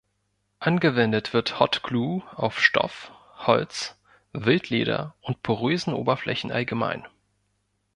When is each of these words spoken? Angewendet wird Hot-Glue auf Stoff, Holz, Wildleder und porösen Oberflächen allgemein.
Angewendet 0.57 1.31
wird 1.31 1.59
Hot-Glue 1.59 2.23
auf 2.35 2.59
Stoff, 2.59 3.11
Holz, 3.45 3.95
Wildleder 4.33 5.13
und 5.21 5.43
porösen 5.43 5.93
Oberflächen 5.93 6.51
allgemein. 6.51 7.05